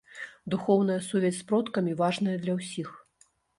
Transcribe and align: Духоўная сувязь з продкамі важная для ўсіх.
Духоўная 0.53 0.95
сувязь 1.09 1.37
з 1.41 1.45
продкамі 1.53 1.95
важная 2.01 2.37
для 2.47 2.59
ўсіх. 2.59 2.93